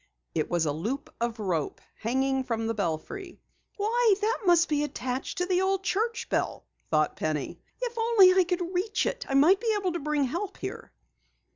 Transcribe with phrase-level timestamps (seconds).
[0.33, 3.39] It was a loop of rope, hanging from the belfry.
[3.77, 7.59] "Why, that must be attached to the old church bell!" thought Penny.
[7.79, 10.91] "If only I could reach it, I might be able to bring help here."